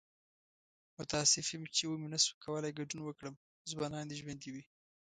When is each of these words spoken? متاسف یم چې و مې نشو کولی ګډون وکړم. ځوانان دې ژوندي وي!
متاسف 0.97 1.47
یم 1.53 1.63
چې 1.75 1.83
و 1.85 1.93
مې 2.01 2.07
نشو 2.13 2.33
کولی 2.43 2.71
ګډون 2.77 3.01
وکړم. 3.03 3.35
ځوانان 3.71 4.05
دې 4.07 4.15
ژوندي 4.21 4.49
وي! 4.51 4.63